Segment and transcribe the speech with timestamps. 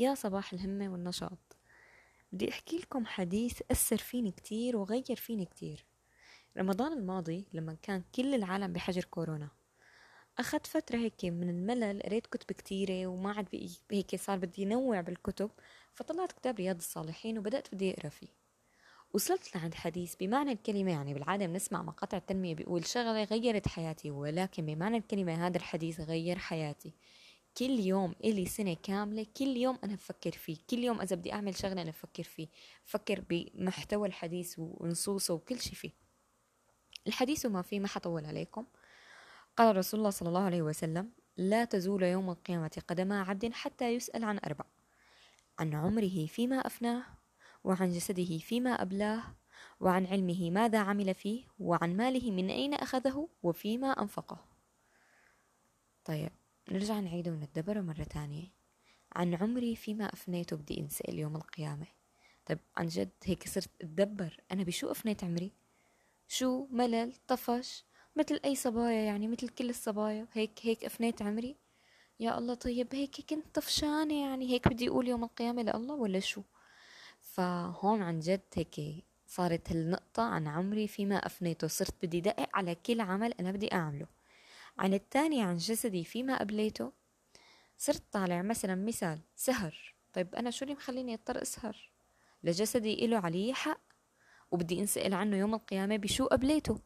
[0.00, 1.56] يا صباح الهمة والنشاط.
[2.32, 5.86] بدي أحكي لكم حديث أثر فيني كتير وغير فيني كتير.
[6.58, 9.48] رمضان الماضي لما كان كل العالم بحجر كورونا.
[10.38, 15.50] أخذت فترة هيك من الملل قريت كتب كتيرة وما عاد هيك صار بدي نوع بالكتب
[15.94, 18.28] فطلعت كتاب رياض الصالحين وبدأت بدي أقرأ فيه.
[19.12, 24.66] وصلت لعند حديث بمعنى الكلمة يعني بالعادة بنسمع مقاطع التنمية بيقول شغلة غيرت حياتي ولكن
[24.66, 26.92] بمعنى الكلمة هذا الحديث غير حياتي.
[27.60, 31.56] كل يوم إلي سنة كاملة كل يوم أنا بفكر فيه كل يوم إذا بدي أعمل
[31.56, 32.48] شغلة أنا بفكر فيه
[32.86, 35.90] بفكر بمحتوى الحديث ونصوصه وكل شي فيه.
[37.06, 38.66] الحديث وما فيه ما حطول عليكم.
[39.56, 44.24] قال رسول الله صلى الله عليه وسلم لا تزول يوم القيامة قدما عبد حتى يسأل
[44.24, 44.64] عن أربع
[45.58, 47.02] عن عمره فيما أفناه
[47.64, 49.22] وعن جسده فيما أبلاه
[49.80, 54.44] وعن علمه ماذا عمل فيه وعن ماله من أين أخذه وفيما أنفقه.
[56.04, 56.39] طيب.
[56.68, 58.46] نرجع نعيده ونتدبره مرة تانية
[59.12, 61.86] عن عمري فيما أفنيته بدي أنسأل يوم القيامة.
[62.46, 64.36] طيب عن جد هيك صرت أتدبر.
[64.52, 65.52] أنا بشو أفنيت عمري؟
[66.28, 67.84] شو ملل طفش
[68.16, 70.26] مثل أي صبايا يعني مثل كل الصبايا.
[70.32, 71.56] هيك هيك أفنيت عمري؟
[72.20, 74.50] يا الله طيب هيك كنت طفشانة يعني.
[74.50, 76.42] هيك بدي أقول يوم القيامة لله ولا شو؟
[77.20, 83.00] فهون عن جد هيك صارت النقطة عن عمري فيما أفنيته صرت بدي دقق على كل
[83.00, 84.06] عمل أنا بدي أعمله.
[84.78, 86.92] عن التاني عن جسدي فيما قبليته.
[87.78, 89.94] صرت طالع مثلا مثال سهر.
[90.12, 91.90] طيب أنا شو اللي مخليني أضطر أسهر؟
[92.42, 93.80] لجسدي إله علي حق
[94.50, 96.80] وبدي أنسأل عنه يوم القيامة بشو قبليته.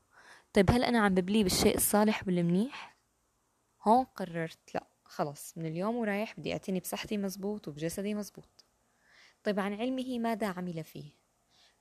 [0.52, 2.96] طيب هل أنا عم ببليه بالشيء الصالح والمنيح
[3.82, 8.64] هون قررت لا خلص من اليوم ورايح بدي أعتني بصحتي مزبوط وبجسدي مزبوط.
[9.44, 11.23] طيب عن علمه ماذا عمل فيه؟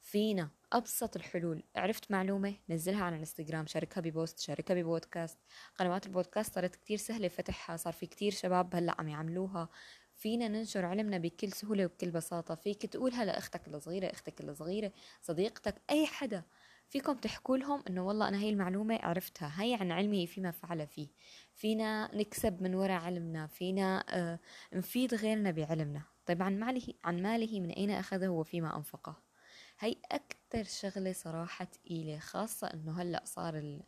[0.03, 1.63] فينا أبسط الحلول.
[1.75, 5.39] عرفت معلومة؟ نزلها على الإنستغرام شاركها ببوست شاركها ببودكاست.
[5.79, 9.69] قنوات البودكاست صارت كتير سهلة فتحها صار في كتير شباب هلأ عم يعملوها.
[10.15, 12.55] فينا ننشر علمنا بكل سهولة وبكل بساطة.
[12.55, 16.43] فيك تقولها لأختك الصغيرة أختك الصغيرة صديقتك أي حدا.
[16.89, 19.53] فيكم تحكوا لهم إنه والله أنا هي المعلومة عرفتها.
[19.57, 21.07] هي عن علمه فيما فعل فيه.
[21.53, 23.47] فينا نكسب من وراء علمنا.
[23.47, 24.39] فينا آه
[24.73, 26.01] نفيد غيرنا بعلمنا.
[26.25, 29.32] طيب عن ماله عن ماله من أين أخذه وفيما أنفقه؟
[29.79, 33.81] هي أكتر شغلة صراحة تقيلة خاصة إنه هلأ صار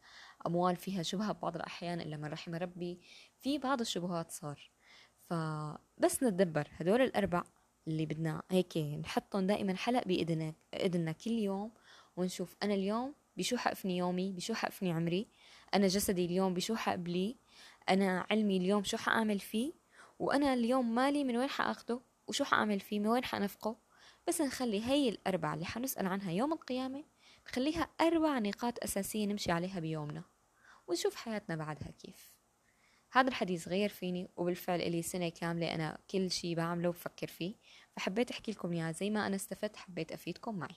[0.45, 2.99] الأموال فيها شبهة ببعض الأحيان إلا من رحم ربي
[3.39, 4.71] في بعض الشبهات صار.
[5.29, 7.43] فبس نتدبر هدول الأربع
[7.87, 11.71] اللي بدنا هيك نحطهم دائما حلق بإيدنا إيدنا كل يوم
[12.17, 15.27] ونشوف أنا اليوم بشو حقفني يومي بشو حقفني عمري
[15.73, 17.37] أنا جسدي اليوم بشو حقبلي
[17.89, 19.73] أنا علمي اليوم شو حأعمل فيه
[20.19, 23.84] وأنا اليوم مالي من وين حأخده وشو حأعمل فيه من وين حأنفقه.
[24.27, 27.03] بس نخلي هي الأربعة اللي حنسأل عنها يوم القيامة
[27.47, 30.23] نخليها أربع نقاط أساسية نمشي عليها بيومنا
[30.87, 32.35] ونشوف حياتنا بعدها كيف.
[33.11, 37.55] هذا الحديث غير فيني وبالفعل إلي سنة كاملة أنا كل شي بعمله بفكر فيه
[37.95, 40.75] فحبيت أحكي لكم إياه زي ما أنا استفدت حبيت أفيدكم معي.